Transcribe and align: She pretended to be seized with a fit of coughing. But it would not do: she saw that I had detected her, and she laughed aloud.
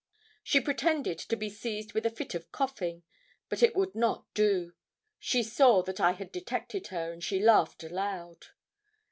She 0.43 0.59
pretended 0.59 1.19
to 1.19 1.35
be 1.35 1.47
seized 1.47 1.93
with 1.93 2.07
a 2.07 2.09
fit 2.09 2.33
of 2.33 2.51
coughing. 2.51 3.03
But 3.49 3.61
it 3.61 3.75
would 3.75 3.93
not 3.93 4.25
do: 4.33 4.73
she 5.19 5.43
saw 5.43 5.83
that 5.83 5.99
I 5.99 6.13
had 6.13 6.31
detected 6.31 6.87
her, 6.87 7.11
and 7.13 7.23
she 7.23 7.39
laughed 7.39 7.83
aloud. 7.83 8.47